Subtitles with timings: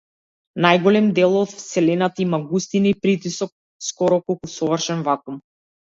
[0.65, 3.55] Најголем дел од вселената има густина и притисок
[3.93, 5.43] скоро колку совршен вакуум.